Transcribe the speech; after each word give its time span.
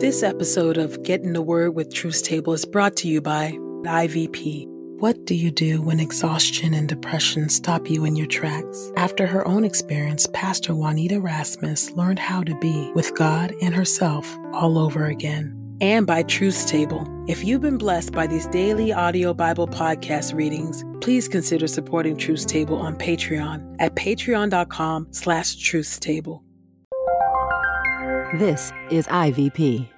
This 0.00 0.22
episode 0.22 0.78
of 0.78 1.02
Get 1.02 1.22
in 1.22 1.32
the 1.32 1.42
Word 1.42 1.74
with 1.74 1.92
Truth's 1.92 2.22
Table 2.22 2.52
is 2.52 2.64
brought 2.64 2.94
to 2.98 3.08
you 3.08 3.20
by 3.20 3.58
IVP. 3.82 4.64
What 5.00 5.24
do 5.24 5.34
you 5.34 5.50
do 5.50 5.82
when 5.82 5.98
exhaustion 5.98 6.72
and 6.72 6.88
depression 6.88 7.48
stop 7.48 7.90
you 7.90 8.04
in 8.04 8.14
your 8.14 8.28
tracks? 8.28 8.92
After 8.96 9.26
her 9.26 9.46
own 9.48 9.64
experience, 9.64 10.28
Pastor 10.32 10.72
Juanita 10.72 11.20
Rasmus 11.20 11.90
learned 11.90 12.20
how 12.20 12.44
to 12.44 12.56
be 12.60 12.92
with 12.94 13.12
God 13.16 13.52
and 13.60 13.74
herself 13.74 14.38
all 14.52 14.78
over 14.78 15.06
again. 15.06 15.52
And 15.80 16.06
by 16.06 16.22
Truth's 16.22 16.64
Table. 16.64 17.04
If 17.26 17.42
you've 17.42 17.62
been 17.62 17.76
blessed 17.76 18.12
by 18.12 18.28
these 18.28 18.46
daily 18.46 18.92
audio 18.92 19.34
Bible 19.34 19.66
podcast 19.66 20.32
readings, 20.32 20.84
please 21.00 21.26
consider 21.26 21.66
supporting 21.66 22.16
Truth's 22.16 22.44
Table 22.44 22.76
on 22.76 22.94
Patreon 22.94 23.74
at 23.80 23.96
patreon.com 23.96 25.08
slash 25.10 25.56
truthstable. 25.56 26.42
This 28.34 28.72
is 28.90 29.06
IVP. 29.06 29.97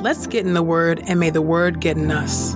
Let's 0.00 0.28
get 0.28 0.46
in 0.46 0.54
the 0.54 0.62
Word, 0.62 1.02
and 1.08 1.18
may 1.18 1.30
the 1.30 1.42
Word 1.42 1.80
get 1.80 1.96
in 1.96 2.12
us. 2.12 2.54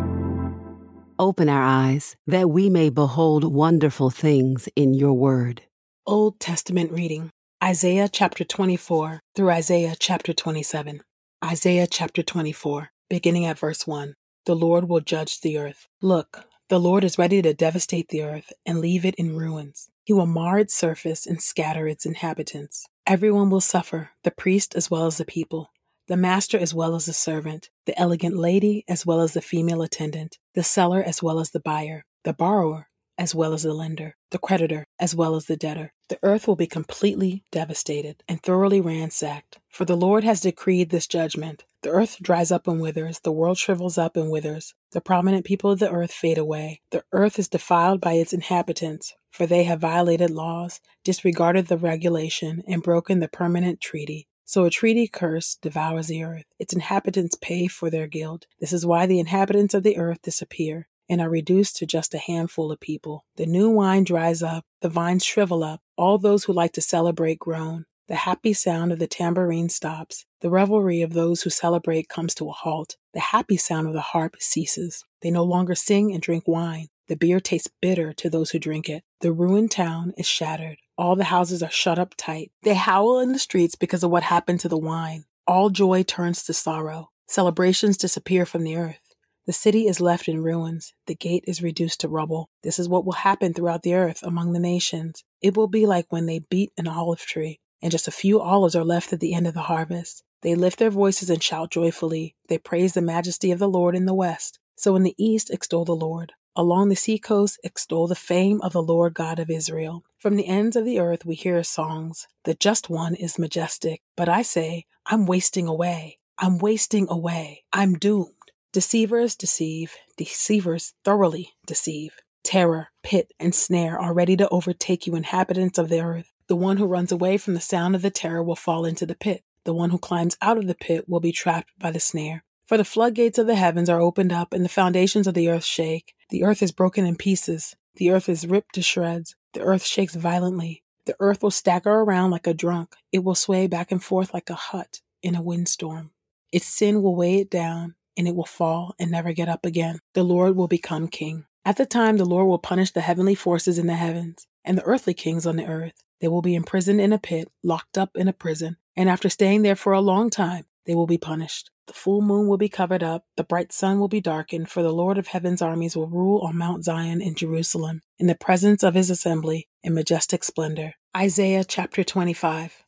Open 1.19 1.48
our 1.48 1.62
eyes 1.62 2.15
that 2.29 2.51
we 2.51 2.71
may 2.71 2.89
behold 2.89 3.43
wonderful 3.43 4.11
things 4.11 4.69
in 4.77 4.95
your 4.95 5.15
word. 5.15 5.63
Old 6.07 6.39
Testament 6.39 6.93
reading 6.93 7.31
Isaiah 7.63 8.09
chapter 8.09 8.45
24 8.45 9.19
through 9.35 9.51
Isaiah 9.51 9.97
chapter 9.98 10.33
27. 10.33 11.03
Isaiah 11.45 11.89
chapter 11.89 12.23
24, 12.23 12.91
beginning 13.11 13.45
at 13.47 13.59
verse 13.59 13.89
1. 13.89 14.15
The 14.47 14.55
Lord 14.55 14.89
will 14.89 15.01
judge 15.01 15.41
the 15.41 15.59
earth. 15.59 15.89
Look, 16.01 16.45
the 16.69 16.79
Lord 16.79 17.03
is 17.03 17.19
ready 17.19 17.43
to 17.43 17.53
devastate 17.53 18.11
the 18.11 18.23
earth 18.23 18.53
and 18.65 18.79
leave 18.79 19.05
it 19.05 19.17
in 19.17 19.37
ruins. 19.37 19.89
He 20.05 20.13
will 20.13 20.27
mar 20.27 20.61
its 20.61 20.77
surface 20.77 21.27
and 21.27 21.43
scatter 21.43 21.89
its 21.89 22.07
inhabitants. 22.07 22.87
Everyone 23.05 23.51
will 23.51 23.61
suffer, 23.61 24.11
the 24.23 24.31
priest 24.31 24.77
as 24.77 24.92
well 24.92 25.07
as 25.07 25.19
the 25.19 25.24
people, 25.24 25.72
the 26.08 26.17
master 26.17 26.58
as 26.58 26.74
well 26.74 26.95
as 26.95 27.07
the 27.07 27.13
servant, 27.13 27.70
the 27.86 27.98
elegant 27.98 28.36
lady 28.36 28.85
as 28.89 29.07
well 29.07 29.20
as 29.20 29.35
the 29.35 29.40
female 29.40 29.83
attendant, 29.83 30.39
the 30.55 30.63
seller 30.63 31.02
as 31.02 31.23
well 31.23 31.39
as 31.39 31.51
the 31.51 31.61
buyer, 31.61 32.05
the 32.24 32.33
borrower 32.33 32.89
as 33.18 33.35
well 33.35 33.52
as 33.52 33.63
the 33.63 33.74
lender, 33.74 34.17
the 34.30 34.39
creditor 34.39 34.85
as 34.98 35.14
well 35.14 35.36
as 35.36 35.46
the 35.46 35.57
debtor. 35.57 35.92
The 36.08 36.18
earth 36.23 36.48
will 36.48 36.57
be 36.57 36.67
completely 36.67 37.45
devastated 37.52 38.23
and 38.29 38.42
thoroughly 38.42 38.80
ransacked, 38.80 39.58
for 39.68 39.85
the 39.85 39.96
Lord 39.96 40.24
has 40.24 40.41
decreed 40.41 40.91
this 40.91 41.07
judgment. 41.07 41.64
The 41.83 41.91
earth 41.91 42.18
dries 42.23 42.51
up 42.51 42.67
and 42.67 42.80
withers, 42.80 43.20
the 43.20 43.33
world 43.33 43.58
shrivels 43.58 43.98
up 43.98 44.17
and 44.17 44.30
withers, 44.30 44.74
the 44.92 45.01
prominent 45.01 45.45
people 45.45 45.70
of 45.70 45.79
the 45.79 45.91
earth 45.91 46.12
fade 46.12 46.39
away. 46.39 46.80
The 46.91 47.05
earth 47.12 47.39
is 47.39 47.48
defiled 47.48 48.01
by 48.01 48.14
its 48.14 48.33
inhabitants, 48.33 49.14
for 49.30 49.46
they 49.46 49.64
have 49.64 49.80
violated 49.80 50.30
laws, 50.30 50.80
disregarded 51.05 51.67
the 51.67 51.79
regulation, 51.79 52.62
and 52.67 52.83
broken 52.83 53.20
the 53.20 53.29
permanent 53.29 53.80
treaty. 53.80 54.29
So 54.52 54.67
a 54.67 54.70
treaty 54.70 55.08
curse 55.08 55.55
devours 55.55 56.08
the 56.08 56.23
earth. 56.23 56.45
Its 56.58 56.74
inhabitants 56.74 57.39
pay 57.40 57.68
for 57.68 57.89
their 57.89 58.07
guilt. 58.07 58.46
This 58.61 58.74
is 58.74 58.85
why 58.85 59.07
the 59.07 59.18
inhabitants 59.18 59.73
of 59.73 59.83
the 59.83 59.96
earth 59.96 60.20
disappear 60.20 60.89
and 61.08 61.23
are 61.23 61.30
reduced 61.30 61.77
to 61.77 61.86
just 61.86 62.13
a 62.13 62.18
handful 62.18 62.70
of 62.70 62.79
people. 62.79 63.24
The 63.36 63.46
new 63.46 63.70
wine 63.70 64.05
dries 64.05 64.42
up, 64.42 64.67
the 64.83 64.91
vines 64.91 65.24
shrivel 65.24 65.64
up, 65.64 65.80
all 65.96 66.18
those 66.18 66.45
who 66.45 66.52
like 66.52 66.73
to 66.73 66.83
celebrate 66.83 67.39
groan. 67.39 67.86
The 68.08 68.14
happy 68.14 68.52
sound 68.52 68.92
of 68.92 68.98
the 68.98 69.07
tambourine 69.07 69.70
stops. 69.70 70.27
The 70.42 70.51
revelry 70.51 71.01
of 71.01 71.14
those 71.14 71.41
who 71.41 71.48
celebrate 71.48 72.11
comes 72.11 72.35
to 72.35 72.51
a 72.51 72.52
halt. 72.52 72.98
The 73.14 73.20
happy 73.20 73.57
sound 73.57 73.86
of 73.86 73.95
the 73.95 74.02
harp 74.02 74.36
ceases. 74.39 75.02
They 75.23 75.30
no 75.30 75.45
longer 75.45 75.74
sing 75.74 76.12
and 76.12 76.20
drink 76.20 76.46
wine. 76.46 76.89
The 77.08 77.17
beer 77.17 77.41
tastes 77.41 77.70
bitter 77.80 78.12
to 78.12 78.29
those 78.29 78.51
who 78.51 78.58
drink 78.58 78.91
it. 78.91 79.02
The 79.23 79.33
ruined 79.33 79.70
town 79.70 80.12
is 80.18 80.27
shattered. 80.27 80.77
All 80.98 81.17
the 81.17 81.25
houses 81.25 81.63
are 81.63 81.70
shut 81.70 81.98
up 81.98 82.14
tight. 82.17 82.53
They 82.63 82.75
howl 82.75 83.20
in 83.20 83.33
the 83.33 83.39
streets 83.39 83.75
because 83.75 84.03
of 84.03 84.11
what 84.11 84.25
happened 84.25 84.61
to 84.61 84.69
the 84.69 84.79
wine. 84.79 85.25
All 85.47 85.70
joy 85.70 86.03
turns 86.03 86.42
to 86.45 86.53
sorrow. 86.53 87.11
Celebrations 87.27 87.97
disappear 87.97 88.45
from 88.45 88.63
the 88.63 88.77
earth. 88.77 89.14
The 89.47 89.53
city 89.53 89.89
is 89.89 90.01
left 90.01 90.29
in 90.29 90.42
ruins. 90.42 90.95
The 91.07 91.17
gate 91.17 91.45
is 91.48 91.63
reduced 91.63 92.01
to 92.01 92.08
rubble. 92.08 92.48
This 92.63 92.79
is 92.79 92.89
what 92.89 93.05
will 93.05 93.13
happen 93.13 93.53
throughout 93.53 93.83
the 93.83 93.95
earth 93.95 94.23
among 94.23 94.53
the 94.53 94.61
nations. 94.61 95.25
It 95.41 95.57
will 95.57 95.67
be 95.67 95.85
like 95.86 96.07
when 96.11 96.27
they 96.27 96.41
beat 96.48 96.73
an 96.79 96.86
olive 96.86 97.20
tree, 97.20 97.59
and 97.80 97.91
just 97.91 98.07
a 98.07 98.13
few 98.13 98.41
olives 98.41 98.77
are 98.77 98.85
left 98.85 99.13
at 99.13 99.19
the 99.19 99.35
end 99.35 99.48
of 99.48 99.55
the 99.55 99.63
harvest. 99.63 100.23
They 100.42 100.55
lift 100.55 100.79
their 100.79 100.91
voices 100.91 101.30
and 101.30 101.42
shout 101.42 101.70
joyfully. 101.70 102.36
They 102.48 102.59
praise 102.59 102.95
the 102.95 103.03
majesty 103.03 103.51
of 103.51 103.59
the 103.59 103.69
Lord 103.69 103.97
in 103.97 104.07
the 104.07 104.14
west. 104.14 104.61
So 104.77 104.95
in 104.95 105.03
the 105.03 105.14
east, 105.17 105.51
extol 105.51 105.85
the 105.85 105.92
Lord. 105.97 106.33
Along 106.55 106.90
the 106.90 106.96
seacoast, 106.96 107.58
extol 107.64 108.07
the 108.07 108.14
fame 108.14 108.61
of 108.61 108.74
the 108.74 108.83
Lord 108.83 109.14
God 109.14 109.39
of 109.39 109.48
Israel. 109.48 110.05
From 110.18 110.36
the 110.36 110.46
ends 110.46 110.77
of 110.77 110.85
the 110.85 110.98
earth, 111.01 111.24
we 111.24 111.35
hear 111.35 111.63
songs. 111.63 112.29
The 112.45 112.52
just 112.52 112.90
one 112.90 113.14
is 113.14 113.39
majestic. 113.39 114.02
But 114.17 114.29
I 114.29 114.42
say, 114.42 114.85
I'm 115.07 115.24
wasting 115.24 115.67
away. 115.67 116.18
I'm 116.39 116.58
wasting 116.58 117.07
away. 117.08 117.64
I'm 117.73 117.95
doomed. 117.95 118.35
Deceivers 118.70 119.35
deceive. 119.35 119.95
Deceivers 120.18 120.92
thoroughly 121.05 121.55
deceive. 121.67 122.17
Terror, 122.45 122.89
pit, 123.02 123.33
and 123.41 123.55
snare 123.55 123.98
are 123.98 124.12
ready 124.12 124.36
to 124.36 124.48
overtake 124.51 125.07
you, 125.07 125.14
inhabitants 125.14 125.79
of 125.79 125.89
the 125.89 126.01
earth. 126.01 126.33
The 126.48 126.57
one 126.57 126.77
who 126.77 126.85
runs 126.85 127.12
away 127.12 127.39
from 127.39 127.55
the 127.55 127.61
sound 127.61 127.95
of 127.95 128.02
the 128.02 128.11
terror 128.11 128.43
will 128.43 128.56
fall 128.56 128.85
into 128.85 129.06
the 129.06 129.14
pit. 129.14 129.43
The 129.64 129.73
one 129.73 129.88
who 129.88 129.99
climbs 129.99 130.37
out 130.43 130.58
of 130.58 130.67
the 130.67 130.75
pit 130.75 131.08
will 131.08 131.20
be 131.20 131.32
trapped 131.32 131.70
by 131.79 131.93
the 131.93 132.00
snare. 132.00 132.44
For 132.67 132.76
the 132.76 132.85
floodgates 132.85 133.38
of 133.38 133.46
the 133.46 133.55
heavens 133.55 133.88
are 133.88 134.00
opened 134.00 134.32
up, 134.32 134.52
and 134.52 134.64
the 134.64 134.69
foundations 134.69 135.26
of 135.26 135.35
the 135.35 135.49
earth 135.49 135.64
shake. 135.64 136.14
The 136.32 136.44
earth 136.44 136.62
is 136.62 136.73
broken 136.73 137.05
in 137.05 137.17
pieces. 137.17 137.76
The 137.97 138.11
earth 138.11 138.26
is 138.26 138.47
ripped 138.47 138.75
to 138.76 138.82
shreds. 138.82 139.37
The 139.53 139.61
earth 139.61 139.85
shakes 139.85 140.15
violently. 140.15 140.82
The 141.05 141.15
earth 141.20 141.43
will 141.43 141.50
stagger 141.50 141.91
around 141.91 142.31
like 142.31 142.47
a 142.47 142.55
drunk. 142.55 142.94
It 143.12 143.23
will 143.23 143.35
sway 143.35 143.67
back 143.67 143.93
and 143.93 144.03
forth 144.03 144.32
like 144.32 144.49
a 144.49 144.55
hut 144.55 145.03
in 145.23 145.35
a 145.35 145.43
windstorm. 145.43 146.12
Its 146.50 146.65
sin 146.65 147.03
will 147.03 147.15
weigh 147.15 147.41
it 147.41 147.50
down, 147.50 147.97
and 148.17 148.26
it 148.26 148.35
will 148.35 148.47
fall 148.47 148.94
and 148.99 149.11
never 149.11 149.35
get 149.35 149.50
up 149.50 149.67
again. 149.67 149.99
The 150.15 150.23
Lord 150.23 150.56
will 150.56 150.69
become 150.69 151.06
king. 151.06 151.44
At 151.67 151.76
the 151.76 151.85
time, 151.85 152.17
the 152.17 152.25
Lord 152.25 152.47
will 152.47 152.59
punish 152.59 152.93
the 152.93 153.03
heavenly 153.03 153.35
forces 153.35 153.79
in 153.79 153.87
the 153.87 153.97
heavens 153.97 154.47
and 154.65 154.79
the 154.79 154.85
earthly 154.85 155.12
kings 155.12 155.45
on 155.45 155.56
the 155.56 155.67
earth. 155.67 156.03
They 156.23 156.29
will 156.29 156.41
be 156.41 156.55
imprisoned 156.55 157.03
in 157.03 157.12
a 157.12 157.19
pit, 157.19 157.49
locked 157.62 157.99
up 157.99 158.17
in 158.17 158.27
a 158.27 158.33
prison, 158.33 158.79
and 158.97 159.11
after 159.11 159.29
staying 159.29 159.61
there 159.62 159.77
for 159.77 159.93
a 159.93 160.01
long 160.01 160.31
time, 160.31 160.65
they 160.87 160.95
will 160.95 161.06
be 161.06 161.19
punished. 161.19 161.71
The 161.87 161.93
full 161.93 162.23
moon 162.23 162.46
will 162.46 162.58
be 162.58 162.69
covered 162.69 163.02
up, 163.02 163.25
the 163.37 163.44
bright 163.44 163.73
sun 163.73 163.99
will 163.99 164.08
be 164.08 164.20
darkened, 164.20 164.70
for 164.70 164.82
the 164.82 164.93
Lord 164.93 165.19
of 165.19 165.29
heaven's 165.29 165.61
armies 165.61 165.96
will 165.96 166.06
rule 166.06 166.40
on 166.40 166.56
Mount 166.56 166.84
Zion 166.84 167.20
in 167.20 167.34
Jerusalem, 167.34 168.02
in 168.19 168.29
the 168.29 168.34
presence 168.34 168.82
of 168.82 168.94
his 168.94 169.11
assembly, 169.11 169.69
in 169.82 169.94
majestic 169.94 170.44
splendor. 170.44 170.94
Isaiah 171.17 171.64
chapter 171.64 172.05
25. 172.05 172.84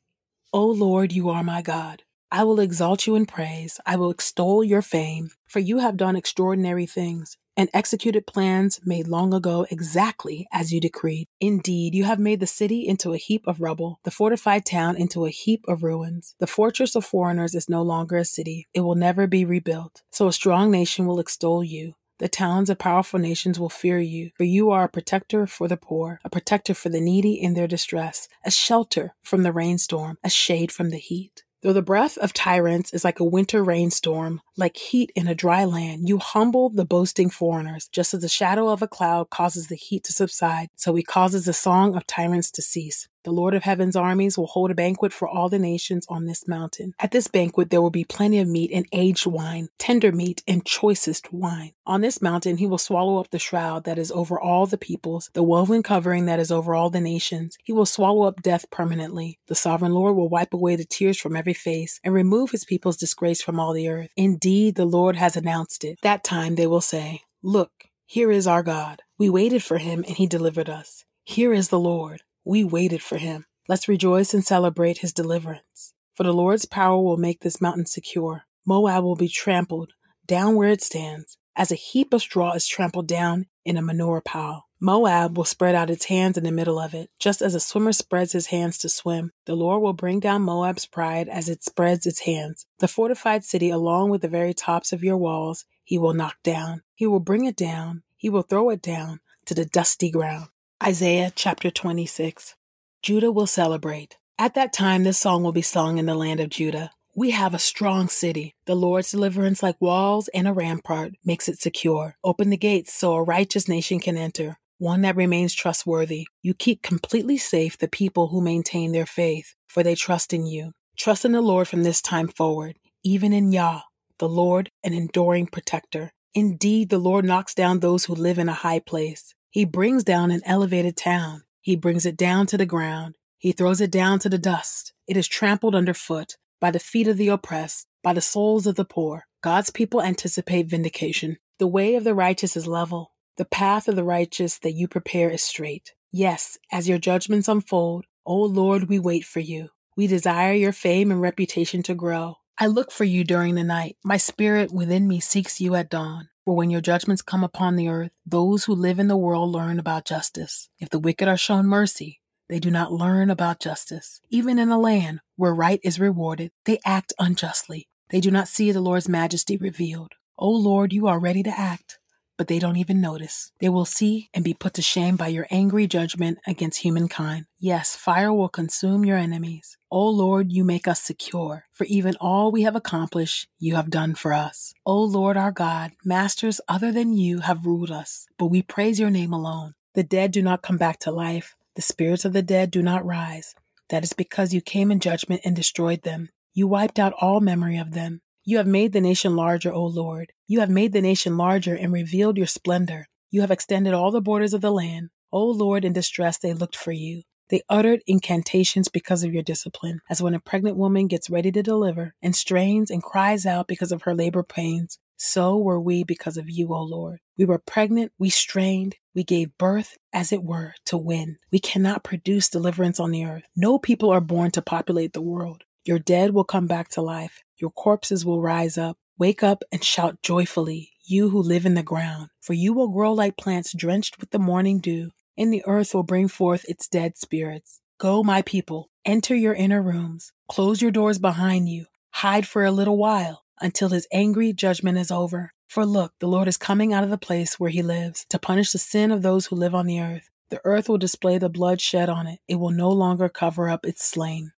O 0.52 0.64
Lord, 0.64 1.12
you 1.12 1.28
are 1.28 1.42
my 1.42 1.60
God. 1.60 2.04
I 2.30 2.44
will 2.44 2.60
exalt 2.60 3.06
you 3.06 3.16
in 3.16 3.26
praise. 3.26 3.80
I 3.84 3.96
will 3.96 4.10
extol 4.10 4.62
your 4.62 4.82
fame, 4.82 5.30
for 5.48 5.58
you 5.58 5.78
have 5.78 5.96
done 5.96 6.16
extraordinary 6.16 6.86
things 6.86 7.36
and 7.56 7.70
executed 7.72 8.26
plans 8.26 8.80
made 8.84 9.08
long 9.08 9.32
ago 9.32 9.66
exactly 9.70 10.46
as 10.52 10.72
you 10.72 10.80
decreed. 10.80 11.28
Indeed, 11.40 11.94
you 11.94 12.04
have 12.04 12.18
made 12.18 12.40
the 12.40 12.46
city 12.46 12.86
into 12.86 13.12
a 13.12 13.18
heap 13.18 13.46
of 13.46 13.60
rubble, 13.60 14.00
the 14.04 14.10
fortified 14.10 14.66
town 14.66 14.96
into 14.96 15.26
a 15.26 15.30
heap 15.30 15.64
of 15.68 15.82
ruins. 15.82 16.34
The 16.40 16.46
fortress 16.46 16.94
of 16.94 17.04
foreigners 17.04 17.54
is 17.54 17.68
no 17.68 17.82
longer 17.82 18.16
a 18.16 18.24
city. 18.24 18.66
It 18.74 18.80
will 18.80 18.94
never 18.94 19.26
be 19.26 19.44
rebuilt. 19.44 20.02
So 20.10 20.28
a 20.28 20.32
strong 20.32 20.70
nation 20.70 21.06
will 21.06 21.20
extol 21.20 21.62
you. 21.62 21.94
The 22.18 22.28
towns 22.28 22.70
of 22.70 22.78
powerful 22.78 23.18
nations 23.18 23.58
will 23.58 23.68
fear 23.68 23.98
you, 23.98 24.30
for 24.36 24.44
you 24.44 24.70
are 24.70 24.84
a 24.84 24.88
protector 24.88 25.48
for 25.48 25.66
the 25.66 25.76
poor, 25.76 26.20
a 26.24 26.30
protector 26.30 26.72
for 26.72 26.88
the 26.88 27.00
needy 27.00 27.34
in 27.34 27.54
their 27.54 27.66
distress, 27.66 28.28
a 28.44 28.52
shelter 28.52 29.16
from 29.22 29.42
the 29.42 29.52
rainstorm, 29.52 30.18
a 30.22 30.30
shade 30.30 30.70
from 30.70 30.90
the 30.90 30.98
heat. 30.98 31.42
Though 31.64 31.72
the 31.72 31.80
breath 31.80 32.18
of 32.18 32.34
tyrants 32.34 32.92
is 32.92 33.04
like 33.04 33.20
a 33.20 33.24
winter 33.24 33.64
rainstorm, 33.64 34.42
like 34.54 34.76
heat 34.76 35.10
in 35.16 35.26
a 35.26 35.34
dry 35.34 35.64
land, 35.64 36.10
you 36.10 36.18
humble 36.18 36.68
the 36.68 36.84
boasting 36.84 37.30
foreigners, 37.30 37.88
just 37.88 38.12
as 38.12 38.20
the 38.20 38.28
shadow 38.28 38.68
of 38.68 38.82
a 38.82 38.86
cloud 38.86 39.30
causes 39.30 39.68
the 39.68 39.74
heat 39.74 40.04
to 40.04 40.12
subside, 40.12 40.68
so 40.76 40.94
he 40.94 41.02
causes 41.02 41.46
the 41.46 41.54
song 41.54 41.96
of 41.96 42.06
tyrants 42.06 42.50
to 42.50 42.60
cease. 42.60 43.08
The 43.24 43.32
Lord 43.32 43.54
of 43.54 43.62
heaven's 43.62 43.96
armies 43.96 44.36
will 44.36 44.48
hold 44.48 44.70
a 44.70 44.74
banquet 44.74 45.10
for 45.10 45.26
all 45.26 45.48
the 45.48 45.58
nations 45.58 46.06
on 46.10 46.26
this 46.26 46.46
mountain. 46.46 46.92
At 47.00 47.10
this 47.10 47.26
banquet, 47.26 47.70
there 47.70 47.80
will 47.80 47.88
be 47.88 48.04
plenty 48.04 48.38
of 48.38 48.46
meat 48.46 48.70
and 48.70 48.86
aged 48.92 49.26
wine, 49.26 49.68
tender 49.78 50.12
meat 50.12 50.42
and 50.46 50.62
choicest 50.66 51.32
wine. 51.32 51.72
On 51.86 52.02
this 52.02 52.20
mountain, 52.20 52.58
he 52.58 52.66
will 52.66 52.76
swallow 52.76 53.18
up 53.18 53.30
the 53.30 53.38
shroud 53.38 53.84
that 53.84 53.98
is 53.98 54.12
over 54.12 54.38
all 54.38 54.66
the 54.66 54.76
peoples, 54.76 55.30
the 55.32 55.42
woven 55.42 55.82
covering 55.82 56.26
that 56.26 56.38
is 56.38 56.52
over 56.52 56.74
all 56.74 56.90
the 56.90 57.00
nations. 57.00 57.56
He 57.64 57.72
will 57.72 57.86
swallow 57.86 58.24
up 58.24 58.42
death 58.42 58.70
permanently. 58.70 59.38
The 59.48 59.54
sovereign 59.54 59.92
Lord 59.92 60.16
will 60.16 60.28
wipe 60.28 60.52
away 60.52 60.76
the 60.76 60.84
tears 60.84 61.18
from 61.18 61.34
every 61.34 61.54
face 61.54 62.00
and 62.04 62.12
remove 62.12 62.50
his 62.50 62.66
people's 62.66 62.98
disgrace 62.98 63.40
from 63.40 63.58
all 63.58 63.72
the 63.72 63.88
earth. 63.88 64.10
Indeed, 64.16 64.74
the 64.74 64.84
Lord 64.84 65.16
has 65.16 65.34
announced 65.34 65.82
it. 65.82 65.98
That 66.02 66.24
time 66.24 66.56
they 66.56 66.66
will 66.66 66.82
say, 66.82 67.22
Look, 67.42 67.72
here 68.04 68.30
is 68.30 68.46
our 68.46 68.62
God. 68.62 69.00
We 69.18 69.30
waited 69.30 69.62
for 69.62 69.78
him 69.78 70.04
and 70.06 70.18
he 70.18 70.26
delivered 70.26 70.68
us. 70.68 71.06
Here 71.24 71.54
is 71.54 71.70
the 71.70 71.80
Lord. 71.80 72.22
We 72.44 72.64
waited 72.64 73.02
for 73.02 73.16
him. 73.16 73.46
Let's 73.68 73.88
rejoice 73.88 74.34
and 74.34 74.44
celebrate 74.44 74.98
his 74.98 75.12
deliverance. 75.12 75.94
For 76.14 76.24
the 76.24 76.32
Lord's 76.32 76.66
power 76.66 77.00
will 77.00 77.16
make 77.16 77.40
this 77.40 77.60
mountain 77.60 77.86
secure. 77.86 78.44
Moab 78.66 79.02
will 79.04 79.16
be 79.16 79.28
trampled 79.28 79.92
down 80.26 80.54
where 80.54 80.70
it 80.70 80.82
stands, 80.82 81.36
as 81.56 81.70
a 81.70 81.76
heap 81.76 82.12
of 82.12 82.22
straw 82.22 82.52
is 82.52 82.66
trampled 82.66 83.06
down 83.06 83.46
in 83.64 83.76
a 83.76 83.82
manure 83.82 84.20
pile. 84.20 84.66
Moab 84.80 85.36
will 85.36 85.44
spread 85.44 85.74
out 85.74 85.90
its 85.90 86.06
hands 86.06 86.36
in 86.36 86.44
the 86.44 86.52
middle 86.52 86.78
of 86.78 86.94
it, 86.94 87.10
just 87.18 87.40
as 87.40 87.54
a 87.54 87.60
swimmer 87.60 87.92
spreads 87.92 88.32
his 88.32 88.46
hands 88.48 88.76
to 88.78 88.88
swim. 88.88 89.32
The 89.46 89.54
Lord 89.54 89.82
will 89.82 89.92
bring 89.92 90.20
down 90.20 90.42
Moab's 90.42 90.84
pride 90.84 91.28
as 91.28 91.48
it 91.48 91.64
spreads 91.64 92.06
its 92.06 92.20
hands. 92.20 92.66
The 92.80 92.88
fortified 92.88 93.44
city, 93.44 93.70
along 93.70 94.10
with 94.10 94.20
the 94.22 94.28
very 94.28 94.52
tops 94.52 94.92
of 94.92 95.02
your 95.02 95.16
walls, 95.16 95.64
he 95.84 95.96
will 95.96 96.12
knock 96.12 96.36
down. 96.42 96.82
He 96.94 97.06
will 97.06 97.20
bring 97.20 97.44
it 97.44 97.56
down. 97.56 98.02
He 98.16 98.28
will 98.28 98.42
throw 98.42 98.70
it 98.70 98.82
down 98.82 99.20
to 99.46 99.54
the 99.54 99.64
dusty 99.64 100.10
ground. 100.10 100.48
Isaiah 100.82 101.32
chapter 101.34 101.70
26. 101.70 102.56
Judah 103.00 103.30
will 103.30 103.46
celebrate. 103.46 104.16
At 104.38 104.54
that 104.54 104.72
time, 104.72 105.04
this 105.04 105.16
song 105.16 105.42
will 105.42 105.52
be 105.52 105.62
sung 105.62 105.98
in 105.98 106.06
the 106.06 106.16
land 106.16 106.40
of 106.40 106.50
Judah. 106.50 106.90
We 107.14 107.30
have 107.30 107.54
a 107.54 107.60
strong 107.60 108.08
city. 108.08 108.54
The 108.66 108.74
Lord's 108.74 109.12
deliverance, 109.12 109.62
like 109.62 109.80
walls 109.80 110.28
and 110.34 110.48
a 110.48 110.52
rampart, 110.52 111.12
makes 111.24 111.48
it 111.48 111.60
secure. 111.60 112.16
Open 112.24 112.50
the 112.50 112.56
gates 112.56 112.92
so 112.92 113.14
a 113.14 113.22
righteous 113.22 113.68
nation 113.68 114.00
can 114.00 114.18
enter, 114.18 114.58
one 114.78 115.02
that 115.02 115.16
remains 115.16 115.54
trustworthy. 115.54 116.26
You 116.42 116.54
keep 116.54 116.82
completely 116.82 117.38
safe 117.38 117.78
the 117.78 117.88
people 117.88 118.28
who 118.28 118.42
maintain 118.42 118.90
their 118.90 119.06
faith, 119.06 119.54
for 119.68 119.84
they 119.84 119.94
trust 119.94 120.34
in 120.34 120.44
you. 120.44 120.72
Trust 120.98 121.24
in 121.24 121.32
the 121.32 121.40
Lord 121.40 121.68
from 121.68 121.84
this 121.84 122.02
time 122.02 122.28
forward, 122.28 122.76
even 123.04 123.32
in 123.32 123.52
Yah, 123.52 123.82
the 124.18 124.28
Lord, 124.28 124.70
an 124.82 124.92
enduring 124.92 125.46
protector. 125.46 126.10
Indeed, 126.34 126.90
the 126.90 126.98
Lord 126.98 127.24
knocks 127.24 127.54
down 127.54 127.78
those 127.78 128.06
who 128.06 128.14
live 128.14 128.38
in 128.38 128.48
a 128.48 128.54
high 128.54 128.80
place. 128.80 129.34
He 129.54 129.64
brings 129.64 130.02
down 130.02 130.32
an 130.32 130.40
elevated 130.44 130.96
town. 130.96 131.44
He 131.60 131.76
brings 131.76 132.04
it 132.04 132.16
down 132.16 132.48
to 132.48 132.58
the 132.58 132.66
ground. 132.66 133.14
He 133.38 133.52
throws 133.52 133.80
it 133.80 133.92
down 133.92 134.18
to 134.18 134.28
the 134.28 134.36
dust. 134.36 134.92
It 135.06 135.16
is 135.16 135.28
trampled 135.28 135.76
underfoot 135.76 136.36
by 136.60 136.72
the 136.72 136.80
feet 136.80 137.06
of 137.06 137.18
the 137.18 137.28
oppressed, 137.28 137.86
by 138.02 138.14
the 138.14 138.20
souls 138.20 138.66
of 138.66 138.74
the 138.74 138.84
poor. 138.84 139.28
God's 139.44 139.70
people 139.70 140.02
anticipate 140.02 140.66
vindication. 140.66 141.36
The 141.60 141.68
way 141.68 141.94
of 141.94 142.02
the 142.02 142.16
righteous 142.16 142.56
is 142.56 142.66
level. 142.66 143.12
The 143.36 143.44
path 143.44 143.86
of 143.86 143.94
the 143.94 144.02
righteous 144.02 144.58
that 144.58 144.72
you 144.72 144.88
prepare 144.88 145.30
is 145.30 145.44
straight. 145.44 145.94
Yes, 146.10 146.58
as 146.72 146.88
your 146.88 146.98
judgments 146.98 147.46
unfold, 147.46 148.06
O 148.26 148.34
Lord, 148.34 148.88
we 148.88 148.98
wait 148.98 149.24
for 149.24 149.38
you. 149.38 149.68
We 149.96 150.08
desire 150.08 150.54
your 150.54 150.72
fame 150.72 151.12
and 151.12 151.20
reputation 151.20 151.84
to 151.84 151.94
grow. 151.94 152.38
I 152.58 152.66
look 152.66 152.90
for 152.90 153.04
you 153.04 153.22
during 153.22 153.54
the 153.54 153.62
night. 153.62 153.98
My 154.02 154.16
spirit 154.16 154.72
within 154.72 155.06
me 155.06 155.20
seeks 155.20 155.60
you 155.60 155.76
at 155.76 155.90
dawn. 155.90 156.28
For 156.44 156.54
when 156.54 156.68
your 156.68 156.82
judgments 156.82 157.22
come 157.22 157.42
upon 157.42 157.76
the 157.76 157.88
earth, 157.88 158.10
those 158.26 158.64
who 158.64 158.74
live 158.74 158.98
in 158.98 159.08
the 159.08 159.16
world 159.16 159.50
learn 159.50 159.78
about 159.78 160.04
justice. 160.04 160.68
If 160.78 160.90
the 160.90 160.98
wicked 160.98 161.26
are 161.26 161.38
shown 161.38 161.66
mercy, 161.66 162.20
they 162.50 162.58
do 162.58 162.70
not 162.70 162.92
learn 162.92 163.30
about 163.30 163.60
justice. 163.60 164.20
Even 164.28 164.58
in 164.58 164.68
a 164.68 164.78
land 164.78 165.20
where 165.36 165.54
right 165.54 165.80
is 165.82 165.98
rewarded, 165.98 166.52
they 166.66 166.80
act 166.84 167.14
unjustly. 167.18 167.88
They 168.10 168.20
do 168.20 168.30
not 168.30 168.48
see 168.48 168.72
the 168.72 168.82
Lord's 168.82 169.08
majesty 169.08 169.56
revealed. 169.56 170.12
O 170.38 170.50
Lord, 170.50 170.92
you 170.92 171.06
are 171.06 171.18
ready 171.18 171.42
to 171.42 171.58
act 171.58 171.98
but 172.36 172.48
they 172.48 172.58
don't 172.58 172.76
even 172.76 173.00
notice. 173.00 173.52
They 173.60 173.68
will 173.68 173.84
see 173.84 174.30
and 174.34 174.44
be 174.44 174.54
put 174.54 174.74
to 174.74 174.82
shame 174.82 175.16
by 175.16 175.28
your 175.28 175.46
angry 175.50 175.86
judgment 175.86 176.38
against 176.46 176.80
humankind. 176.80 177.46
Yes, 177.58 177.96
fire 177.96 178.32
will 178.32 178.48
consume 178.48 179.04
your 179.04 179.16
enemies. 179.16 179.76
O 179.90 180.08
Lord, 180.08 180.52
you 180.52 180.64
make 180.64 180.88
us 180.88 181.02
secure, 181.02 181.66
for 181.72 181.84
even 181.84 182.16
all 182.20 182.50
we 182.50 182.62
have 182.62 182.76
accomplished, 182.76 183.48
you 183.58 183.76
have 183.76 183.90
done 183.90 184.14
for 184.14 184.32
us. 184.32 184.74
O 184.84 185.00
Lord 185.00 185.36
our 185.36 185.52
God, 185.52 185.92
masters 186.04 186.60
other 186.68 186.90
than 186.90 187.16
you 187.16 187.40
have 187.40 187.66
ruled 187.66 187.90
us, 187.90 188.26
but 188.38 188.46
we 188.46 188.62
praise 188.62 188.98
your 188.98 189.10
name 189.10 189.32
alone. 189.32 189.74
The 189.94 190.02
dead 190.02 190.32
do 190.32 190.42
not 190.42 190.62
come 190.62 190.76
back 190.76 190.98
to 191.00 191.12
life, 191.12 191.54
the 191.76 191.82
spirits 191.82 192.24
of 192.24 192.32
the 192.32 192.42
dead 192.42 192.70
do 192.70 192.82
not 192.82 193.06
rise. 193.06 193.54
That 193.90 194.02
is 194.02 194.12
because 194.12 194.54
you 194.54 194.60
came 194.60 194.90
in 194.90 195.00
judgment 195.00 195.42
and 195.44 195.54
destroyed 195.54 196.02
them. 196.02 196.30
You 196.52 196.66
wiped 196.66 196.98
out 196.98 197.12
all 197.20 197.40
memory 197.40 197.76
of 197.76 197.92
them. 197.92 198.22
You 198.46 198.58
have 198.58 198.66
made 198.66 198.92
the 198.92 199.00
nation 199.00 199.36
larger, 199.36 199.72
O 199.72 199.86
Lord. 199.86 200.32
You 200.46 200.60
have 200.60 200.68
made 200.68 200.92
the 200.92 201.00
nation 201.00 201.38
larger 201.38 201.74
and 201.74 201.94
revealed 201.94 202.36
your 202.36 202.46
splendor. 202.46 203.06
You 203.30 203.40
have 203.40 203.50
extended 203.50 203.94
all 203.94 204.10
the 204.10 204.20
borders 204.20 204.52
of 204.52 204.60
the 204.60 204.70
land. 204.70 205.08
O 205.32 205.46
Lord, 205.46 205.82
in 205.82 205.94
distress 205.94 206.36
they 206.36 206.52
looked 206.52 206.76
for 206.76 206.92
you. 206.92 207.22
They 207.48 207.62
uttered 207.70 208.02
incantations 208.06 208.88
because 208.88 209.24
of 209.24 209.32
your 209.32 209.42
discipline, 209.42 210.00
as 210.10 210.20
when 210.20 210.34
a 210.34 210.40
pregnant 210.40 210.76
woman 210.76 211.06
gets 211.06 211.30
ready 211.30 211.50
to 211.52 211.62
deliver 211.62 212.14
and 212.20 212.36
strains 212.36 212.90
and 212.90 213.02
cries 213.02 213.46
out 213.46 213.66
because 213.66 213.92
of 213.92 214.02
her 214.02 214.14
labor 214.14 214.42
pains. 214.42 214.98
So 215.16 215.56
were 215.56 215.80
we 215.80 216.04
because 216.04 216.36
of 216.36 216.50
you, 216.50 216.74
O 216.74 216.82
Lord. 216.82 217.20
We 217.38 217.46
were 217.46 217.58
pregnant, 217.58 218.12
we 218.18 218.28
strained, 218.28 218.96
we 219.14 219.24
gave 219.24 219.56
birth, 219.56 219.96
as 220.12 220.32
it 220.32 220.42
were, 220.42 220.74
to 220.86 220.98
win. 220.98 221.38
We 221.50 221.60
cannot 221.60 222.04
produce 222.04 222.50
deliverance 222.50 223.00
on 223.00 223.10
the 223.10 223.24
earth. 223.24 223.44
No 223.56 223.78
people 223.78 224.10
are 224.10 224.20
born 224.20 224.50
to 224.50 224.60
populate 224.60 225.14
the 225.14 225.22
world. 225.22 225.62
Your 225.84 225.98
dead 225.98 226.34
will 226.34 226.44
come 226.44 226.66
back 226.66 226.88
to 226.90 227.02
life. 227.02 227.43
Your 227.56 227.70
corpses 227.70 228.24
will 228.24 228.42
rise 228.42 228.76
up. 228.76 228.98
Wake 229.18 229.42
up 229.42 229.62
and 229.70 229.84
shout 229.84 230.22
joyfully, 230.22 230.90
you 231.04 231.30
who 231.30 231.40
live 231.40 231.64
in 231.64 231.74
the 231.74 231.82
ground, 231.82 232.30
for 232.40 232.52
you 232.52 232.72
will 232.72 232.88
grow 232.88 233.12
like 233.12 233.36
plants 233.36 233.72
drenched 233.72 234.18
with 234.18 234.30
the 234.30 234.38
morning 234.38 234.80
dew, 234.80 235.10
and 235.38 235.52
the 235.52 235.62
earth 235.66 235.94
will 235.94 236.02
bring 236.02 236.26
forth 236.26 236.64
its 236.68 236.88
dead 236.88 237.16
spirits. 237.16 237.80
Go, 237.98 238.24
my 238.24 238.42
people, 238.42 238.90
enter 239.04 239.36
your 239.36 239.54
inner 239.54 239.80
rooms, 239.80 240.32
close 240.48 240.82
your 240.82 240.90
doors 240.90 241.20
behind 241.20 241.68
you, 241.68 241.86
hide 242.10 242.46
for 242.46 242.64
a 242.64 242.72
little 242.72 242.96
while 242.96 243.44
until 243.60 243.90
his 243.90 244.08
angry 244.12 244.52
judgment 244.52 244.98
is 244.98 245.12
over. 245.12 245.52
For 245.68 245.86
look, 245.86 246.12
the 246.18 246.26
Lord 246.26 246.48
is 246.48 246.56
coming 246.56 246.92
out 246.92 247.04
of 247.04 247.10
the 247.10 247.16
place 247.16 247.60
where 247.60 247.70
he 247.70 247.82
lives 247.82 248.26
to 248.30 248.38
punish 248.38 248.72
the 248.72 248.78
sin 248.78 249.12
of 249.12 249.22
those 249.22 249.46
who 249.46 249.56
live 249.56 249.76
on 249.76 249.86
the 249.86 250.00
earth. 250.00 250.28
The 250.50 250.60
earth 250.64 250.88
will 250.88 250.98
display 250.98 251.38
the 251.38 251.48
blood 251.48 251.80
shed 251.80 252.08
on 252.08 252.26
it. 252.26 252.40
It 252.48 252.56
will 252.56 252.70
no 252.70 252.90
longer 252.90 253.28
cover 253.28 253.68
up 253.68 253.86
its 253.86 254.04
slain. 254.04 254.52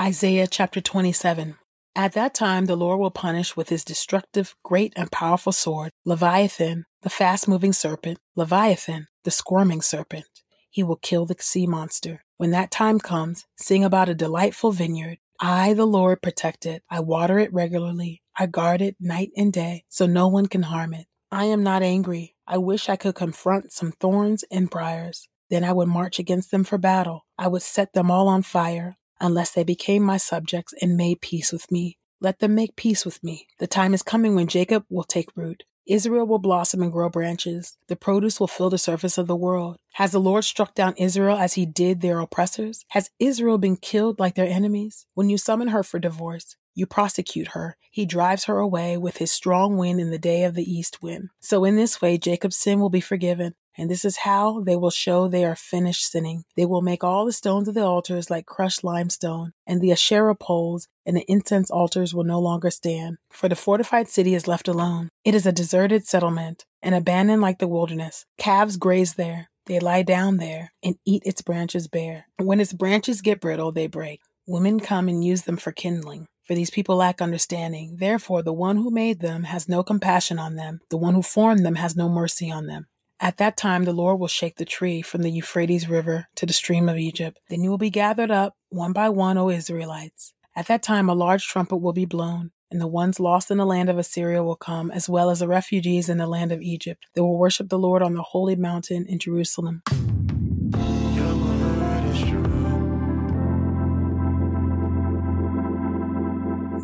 Isaiah 0.00 0.46
chapter 0.46 0.80
27. 0.80 1.57
At 1.96 2.12
that 2.12 2.34
time, 2.34 2.66
the 2.66 2.76
Lord 2.76 3.00
will 3.00 3.10
punish 3.10 3.56
with 3.56 3.70
his 3.70 3.84
destructive, 3.84 4.54
great, 4.62 4.92
and 4.94 5.10
powerful 5.10 5.52
sword 5.52 5.90
Leviathan, 6.04 6.86
the 7.02 7.10
fast 7.10 7.48
moving 7.48 7.72
serpent, 7.72 8.18
Leviathan, 8.36 9.08
the 9.24 9.30
squirming 9.30 9.82
serpent. 9.82 10.26
He 10.70 10.82
will 10.82 10.96
kill 10.96 11.26
the 11.26 11.36
sea 11.40 11.66
monster. 11.66 12.24
When 12.36 12.50
that 12.52 12.70
time 12.70 13.00
comes, 13.00 13.46
sing 13.56 13.84
about 13.84 14.08
a 14.08 14.14
delightful 14.14 14.70
vineyard. 14.70 15.18
I, 15.40 15.74
the 15.74 15.86
Lord, 15.86 16.22
protect 16.22 16.66
it. 16.66 16.82
I 16.88 17.00
water 17.00 17.38
it 17.38 17.52
regularly. 17.52 18.22
I 18.38 18.46
guard 18.46 18.80
it 18.80 18.96
night 19.00 19.30
and 19.36 19.52
day, 19.52 19.84
so 19.88 20.06
no 20.06 20.28
one 20.28 20.46
can 20.46 20.62
harm 20.64 20.94
it. 20.94 21.06
I 21.32 21.46
am 21.46 21.62
not 21.62 21.82
angry. 21.82 22.36
I 22.46 22.58
wish 22.58 22.88
I 22.88 22.96
could 22.96 23.14
confront 23.14 23.72
some 23.72 23.92
thorns 23.92 24.44
and 24.50 24.70
briars. 24.70 25.28
Then 25.50 25.64
I 25.64 25.72
would 25.72 25.88
march 25.88 26.18
against 26.18 26.50
them 26.50 26.64
for 26.64 26.78
battle. 26.78 27.26
I 27.36 27.48
would 27.48 27.62
set 27.62 27.92
them 27.92 28.10
all 28.10 28.28
on 28.28 28.42
fire 28.42 28.97
unless 29.20 29.52
they 29.52 29.64
became 29.64 30.02
my 30.02 30.16
subjects 30.16 30.74
and 30.80 30.96
made 30.96 31.20
peace 31.20 31.52
with 31.52 31.70
me. 31.70 31.98
Let 32.20 32.40
them 32.40 32.54
make 32.54 32.76
peace 32.76 33.04
with 33.04 33.22
me. 33.22 33.46
The 33.58 33.66
time 33.66 33.94
is 33.94 34.02
coming 34.02 34.34
when 34.34 34.48
Jacob 34.48 34.84
will 34.90 35.04
take 35.04 35.36
root. 35.36 35.64
Israel 35.86 36.26
will 36.26 36.38
blossom 36.38 36.82
and 36.82 36.92
grow 36.92 37.08
branches. 37.08 37.78
The 37.88 37.96
produce 37.96 38.38
will 38.38 38.46
fill 38.46 38.68
the 38.68 38.76
surface 38.76 39.16
of 39.16 39.26
the 39.26 39.36
world. 39.36 39.78
Has 39.94 40.12
the 40.12 40.20
Lord 40.20 40.44
struck 40.44 40.74
down 40.74 40.94
Israel 40.98 41.38
as 41.38 41.54
he 41.54 41.64
did 41.64 42.00
their 42.02 42.20
oppressors? 42.20 42.84
Has 42.88 43.10
Israel 43.18 43.56
been 43.56 43.76
killed 43.76 44.20
like 44.20 44.34
their 44.34 44.46
enemies? 44.46 45.06
When 45.14 45.30
you 45.30 45.38
summon 45.38 45.68
her 45.68 45.82
for 45.82 45.98
divorce, 45.98 46.56
you 46.78 46.86
prosecute 46.86 47.48
her. 47.48 47.76
He 47.90 48.06
drives 48.06 48.44
her 48.44 48.58
away 48.58 48.96
with 48.96 49.16
his 49.16 49.32
strong 49.32 49.76
wind 49.76 50.00
in 50.00 50.10
the 50.10 50.18
day 50.18 50.44
of 50.44 50.54
the 50.54 50.70
east 50.70 51.02
wind. 51.02 51.30
So 51.40 51.64
in 51.64 51.76
this 51.76 52.00
way, 52.00 52.16
Jacob's 52.18 52.56
sin 52.56 52.78
will 52.78 52.90
be 52.90 53.00
forgiven, 53.00 53.54
and 53.76 53.90
this 53.90 54.04
is 54.04 54.18
how 54.18 54.60
they 54.60 54.76
will 54.76 54.90
show 54.90 55.26
they 55.26 55.44
are 55.44 55.56
finished 55.56 56.10
sinning. 56.10 56.44
They 56.56 56.66
will 56.66 56.82
make 56.82 57.02
all 57.02 57.24
the 57.24 57.32
stones 57.32 57.68
of 57.68 57.74
the 57.74 57.84
altars 57.84 58.30
like 58.30 58.46
crushed 58.46 58.84
limestone, 58.84 59.52
and 59.66 59.80
the 59.80 59.92
Asherah 59.92 60.34
poles 60.34 60.88
and 61.04 61.16
the 61.16 61.24
incense 61.30 61.70
altars 61.70 62.14
will 62.14 62.24
no 62.24 62.38
longer 62.38 62.70
stand. 62.70 63.16
For 63.30 63.48
the 63.48 63.56
fortified 63.56 64.08
city 64.08 64.34
is 64.34 64.46
left 64.46 64.68
alone. 64.68 65.08
It 65.24 65.34
is 65.34 65.46
a 65.46 65.52
deserted 65.52 66.06
settlement. 66.06 66.64
and 66.80 66.94
abandoned 66.94 67.42
like 67.42 67.58
the 67.58 67.66
wilderness. 67.66 68.24
Calves 68.38 68.76
graze 68.76 69.14
there. 69.14 69.50
They 69.66 69.80
lie 69.80 70.02
down 70.02 70.36
there 70.36 70.72
and 70.82 70.94
eat 71.04 71.22
its 71.26 71.42
branches 71.42 71.88
bare. 71.88 72.26
When 72.38 72.60
its 72.60 72.72
branches 72.72 73.20
get 73.20 73.40
brittle, 73.40 73.72
they 73.72 73.88
break. 73.88 74.20
Women 74.46 74.80
come 74.80 75.08
and 75.08 75.22
use 75.22 75.42
them 75.42 75.56
for 75.56 75.72
kindling. 75.72 76.26
For 76.48 76.54
these 76.54 76.70
people 76.70 76.96
lack 76.96 77.20
understanding. 77.20 77.96
Therefore, 77.98 78.42
the 78.42 78.54
one 78.54 78.78
who 78.78 78.90
made 78.90 79.20
them 79.20 79.44
has 79.44 79.68
no 79.68 79.82
compassion 79.82 80.38
on 80.38 80.56
them. 80.56 80.80
The 80.88 80.96
one 80.96 81.14
who 81.14 81.20
formed 81.20 81.64
them 81.64 81.74
has 81.74 81.94
no 81.94 82.08
mercy 82.08 82.50
on 82.50 82.66
them. 82.66 82.86
At 83.20 83.36
that 83.36 83.58
time, 83.58 83.84
the 83.84 83.92
Lord 83.92 84.18
will 84.18 84.28
shake 84.28 84.56
the 84.56 84.64
tree 84.64 85.02
from 85.02 85.20
the 85.20 85.30
Euphrates 85.30 85.90
River 85.90 86.28
to 86.36 86.46
the 86.46 86.54
stream 86.54 86.88
of 86.88 86.96
Egypt. 86.96 87.38
Then 87.50 87.62
you 87.62 87.68
will 87.68 87.76
be 87.76 87.90
gathered 87.90 88.30
up, 88.30 88.56
one 88.70 88.94
by 88.94 89.10
one, 89.10 89.36
O 89.36 89.50
Israelites. 89.50 90.32
At 90.56 90.68
that 90.68 90.82
time, 90.82 91.10
a 91.10 91.14
large 91.14 91.46
trumpet 91.46 91.76
will 91.76 91.92
be 91.92 92.06
blown, 92.06 92.52
and 92.70 92.80
the 92.80 92.86
ones 92.86 93.20
lost 93.20 93.50
in 93.50 93.58
the 93.58 93.66
land 93.66 93.90
of 93.90 93.98
Assyria 93.98 94.42
will 94.42 94.56
come, 94.56 94.90
as 94.90 95.06
well 95.06 95.28
as 95.28 95.40
the 95.40 95.48
refugees 95.48 96.08
in 96.08 96.16
the 96.16 96.26
land 96.26 96.50
of 96.50 96.62
Egypt. 96.62 97.04
They 97.14 97.20
will 97.20 97.36
worship 97.36 97.68
the 97.68 97.78
Lord 97.78 98.02
on 98.02 98.14
the 98.14 98.22
holy 98.22 98.56
mountain 98.56 99.04
in 99.06 99.18
Jerusalem. 99.18 99.82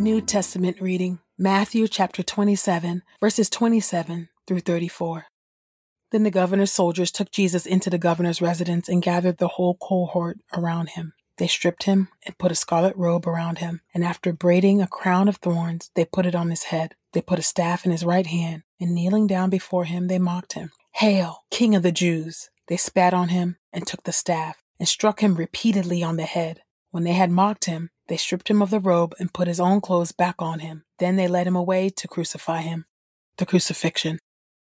New 0.04 0.20
Testament 0.20 0.78
reading 0.82 1.20
Matthew 1.38 1.88
chapter 1.88 2.22
27, 2.22 3.02
verses 3.22 3.48
27 3.48 4.28
through 4.46 4.60
34. 4.60 5.24
Then 6.12 6.24
the 6.24 6.30
governor's 6.30 6.72
soldiers 6.72 7.10
took 7.10 7.30
Jesus 7.30 7.64
into 7.64 7.88
the 7.88 7.96
governor's 7.96 8.42
residence 8.42 8.86
and 8.86 9.00
gathered 9.00 9.38
the 9.38 9.48
whole 9.48 9.78
cohort 9.80 10.40
around 10.54 10.90
him. 10.90 11.14
They 11.38 11.46
stripped 11.46 11.84
him 11.84 12.08
and 12.26 12.36
put 12.36 12.52
a 12.52 12.54
scarlet 12.54 12.94
robe 12.98 13.26
around 13.26 13.60
him, 13.60 13.80
and 13.94 14.04
after 14.04 14.34
braiding 14.34 14.82
a 14.82 14.86
crown 14.86 15.26
of 15.26 15.36
thorns, 15.36 15.90
they 15.94 16.04
put 16.04 16.26
it 16.26 16.34
on 16.34 16.50
his 16.50 16.64
head. 16.64 16.96
They 17.14 17.22
put 17.22 17.38
a 17.38 17.42
staff 17.42 17.86
in 17.86 17.90
his 17.90 18.04
right 18.04 18.26
hand, 18.26 18.62
and 18.78 18.94
kneeling 18.94 19.26
down 19.26 19.48
before 19.48 19.86
him, 19.86 20.08
they 20.08 20.18
mocked 20.18 20.52
him. 20.52 20.70
Hail, 20.96 21.44
King 21.50 21.74
of 21.74 21.82
the 21.82 21.90
Jews! 21.90 22.50
They 22.68 22.76
spat 22.76 23.14
on 23.14 23.30
him 23.30 23.56
and 23.72 23.86
took 23.86 24.02
the 24.02 24.12
staff 24.12 24.58
and 24.78 24.86
struck 24.86 25.20
him 25.20 25.34
repeatedly 25.34 26.02
on 26.02 26.18
the 26.18 26.24
head. 26.24 26.60
When 26.90 27.04
they 27.04 27.14
had 27.14 27.30
mocked 27.30 27.64
him, 27.64 27.88
they 28.08 28.16
stripped 28.16 28.48
him 28.48 28.60
of 28.60 28.70
the 28.70 28.80
robe 28.80 29.14
and 29.18 29.32
put 29.32 29.48
his 29.48 29.60
own 29.60 29.80
clothes 29.80 30.12
back 30.12 30.36
on 30.38 30.58
him. 30.58 30.84
Then 30.98 31.16
they 31.16 31.28
led 31.28 31.46
him 31.46 31.56
away 31.56 31.88
to 31.90 32.08
crucify 32.08 32.60
him. 32.60 32.86
The 33.38 33.46
crucifixion. 33.46 34.18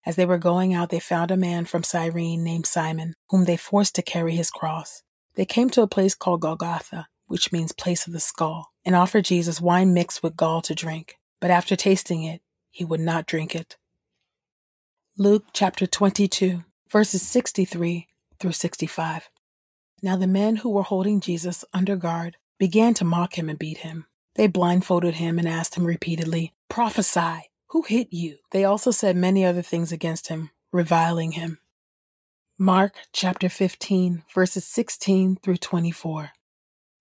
As 0.06 0.16
they 0.16 0.24
were 0.24 0.38
going 0.38 0.72
out, 0.72 0.88
they 0.90 1.00
found 1.00 1.30
a 1.30 1.36
man 1.36 1.66
from 1.66 1.82
Cyrene 1.82 2.42
named 2.42 2.66
Simon, 2.66 3.14
whom 3.28 3.44
they 3.44 3.56
forced 3.58 3.94
to 3.96 4.02
carry 4.02 4.34
his 4.34 4.50
cross. 4.50 5.02
They 5.34 5.44
came 5.44 5.68
to 5.70 5.82
a 5.82 5.86
place 5.86 6.14
called 6.14 6.40
Golgotha, 6.40 7.08
which 7.26 7.52
means 7.52 7.72
place 7.72 8.06
of 8.06 8.14
the 8.14 8.20
skull, 8.20 8.72
and 8.84 8.96
offered 8.96 9.26
Jesus 9.26 9.60
wine 9.60 9.92
mixed 9.92 10.22
with 10.22 10.36
gall 10.36 10.62
to 10.62 10.74
drink. 10.74 11.16
But 11.40 11.50
after 11.50 11.76
tasting 11.76 12.22
it, 12.22 12.40
he 12.70 12.84
would 12.84 13.00
not 13.00 13.26
drink 13.26 13.54
it. 13.54 13.76
Luke 15.18 15.44
chapter 15.52 15.86
22, 15.86 16.64
verses 16.90 17.22
63 17.22 18.08
through 18.40 18.52
65. 18.52 19.28
Now 20.02 20.16
the 20.16 20.26
men 20.26 20.56
who 20.56 20.70
were 20.70 20.84
holding 20.84 21.20
Jesus 21.20 21.64
under 21.74 21.96
guard 21.96 22.37
began 22.58 22.94
to 22.94 23.04
mock 23.04 23.38
him 23.38 23.48
and 23.48 23.58
beat 23.58 23.78
him. 23.78 24.06
They 24.34 24.46
blindfolded 24.46 25.14
him 25.14 25.38
and 25.38 25.48
asked 25.48 25.74
him 25.74 25.84
repeatedly, 25.84 26.54
Prophesy, 26.68 27.50
who 27.68 27.82
hit 27.82 28.08
you? 28.12 28.38
They 28.50 28.64
also 28.64 28.90
said 28.90 29.16
many 29.16 29.44
other 29.44 29.62
things 29.62 29.92
against 29.92 30.28
him, 30.28 30.50
reviling 30.72 31.32
him. 31.32 31.58
Mark 32.58 32.94
chapter 33.12 33.48
15, 33.48 34.24
verses 34.34 34.64
16 34.64 35.36
through 35.42 35.58
24. 35.58 36.30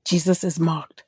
Jesus 0.05 0.43
is 0.43 0.59
mocked. 0.59 1.03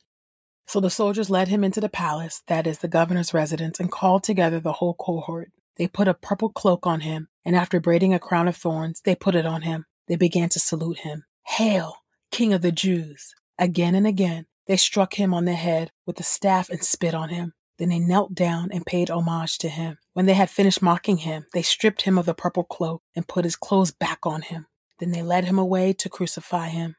So 0.66 0.80
the 0.80 0.90
soldiers 0.90 1.30
led 1.30 1.48
him 1.48 1.64
into 1.64 1.82
the 1.82 1.90
palace, 1.90 2.44
that 2.48 2.68
is 2.68 2.80
the 2.80 2.88
governor's 2.88 3.34
residence, 3.34 3.80
and 3.80 3.92
called 3.92 4.24
together 4.24 4.60
the 4.60 4.74
whole 4.74 4.94
cohort. 4.94 5.52
They 5.78 5.88
put 5.88 6.08
a 6.08 6.14
purple 6.14 6.50
cloak 6.50 6.86
on 6.86 7.02
him, 7.02 7.30
and 7.44 7.56
after 7.56 7.80
braiding 7.80 8.14
a 8.14 8.20
crown 8.20 8.48
of 8.48 8.56
thorns, 8.56 9.02
they 9.02 9.16
put 9.16 9.36
it 9.36 9.46
on 9.46 9.64
him. 9.64 9.86
They 10.08 10.16
began 10.16 10.50
to 10.50 10.60
salute 10.60 11.00
him. 11.00 11.26
Hail, 11.46 11.98
King 12.32 12.54
of 12.54 12.62
the 12.62 12.72
Jews! 12.72 13.34
Again 13.60 13.94
and 13.94 14.08
again, 14.08 14.46
they 14.68 14.78
struck 14.78 15.16
him 15.16 15.34
on 15.34 15.44
the 15.44 15.54
head 15.54 15.92
with 16.06 16.18
a 16.20 16.24
staff 16.24 16.70
and 16.70 16.82
spit 16.82 17.14
on 17.14 17.28
him. 17.28 17.54
Then 17.78 17.90
they 17.90 18.00
knelt 18.00 18.34
down 18.34 18.70
and 18.72 18.86
paid 18.86 19.10
homage 19.10 19.58
to 19.60 19.70
him. 19.70 19.98
When 20.14 20.26
they 20.26 20.34
had 20.34 20.50
finished 20.50 20.82
mocking 20.82 21.18
him, 21.18 21.46
they 21.54 21.62
stripped 21.62 22.04
him 22.04 22.18
of 22.18 22.26
the 22.26 22.34
purple 22.34 22.64
cloak 22.64 23.04
and 23.16 23.28
put 23.28 23.44
his 23.44 23.58
clothes 23.58 23.92
back 23.92 24.20
on 24.24 24.44
him. 24.44 24.68
Then 25.00 25.12
they 25.12 25.22
led 25.22 25.44
him 25.44 25.60
away 25.60 25.92
to 25.94 26.10
crucify 26.10 26.70
him. 26.70 26.96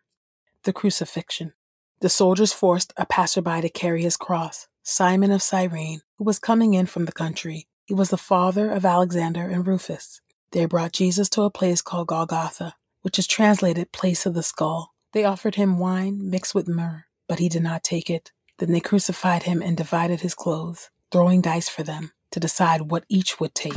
The 0.64 0.72
crucifixion. 0.74 1.54
The 2.00 2.10
soldiers 2.10 2.52
forced 2.52 2.92
a 2.96 3.06
passerby 3.06 3.62
to 3.62 3.70
carry 3.70 4.02
his 4.02 4.18
cross, 4.18 4.68
Simon 4.82 5.30
of 5.30 5.42
Cyrene, 5.42 6.00
who 6.18 6.24
was 6.24 6.38
coming 6.38 6.74
in 6.74 6.86
from 6.86 7.06
the 7.06 7.12
country. 7.12 7.68
He 7.86 7.94
was 7.94 8.10
the 8.10 8.18
father 8.18 8.70
of 8.70 8.84
Alexander 8.84 9.46
and 9.46 9.66
Rufus. 9.66 10.20
They 10.52 10.64
brought 10.66 10.92
Jesus 10.92 11.28
to 11.30 11.42
a 11.42 11.50
place 11.50 11.80
called 11.80 12.08
Golgotha, 12.08 12.74
which 13.02 13.18
is 13.18 13.26
translated 13.26 13.92
place 13.92 14.26
of 14.26 14.34
the 14.34 14.42
skull. 14.42 14.89
They 15.12 15.24
offered 15.24 15.56
him 15.56 15.78
wine 15.78 16.30
mixed 16.30 16.54
with 16.54 16.68
myrrh, 16.68 17.04
but 17.28 17.40
he 17.40 17.48
did 17.48 17.64
not 17.64 17.82
take 17.82 18.08
it. 18.08 18.30
Then 18.58 18.70
they 18.70 18.78
crucified 18.78 19.42
him 19.42 19.60
and 19.60 19.76
divided 19.76 20.20
his 20.20 20.36
clothes, 20.36 20.90
throwing 21.10 21.40
dice 21.40 21.68
for 21.68 21.82
them 21.82 22.12
to 22.30 22.38
decide 22.38 22.92
what 22.92 23.04
each 23.08 23.40
would 23.40 23.52
take. 23.52 23.72